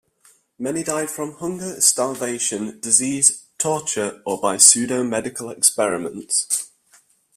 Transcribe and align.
Many 0.57 0.81
died 0.81 1.11
from 1.11 1.33
hunger, 1.35 1.79
starvation, 1.79 2.79
disease, 2.79 3.43
torture 3.59 4.23
or 4.25 4.41
by 4.41 4.57
pseudo-medical 4.57 5.51
experiments. 5.51 6.71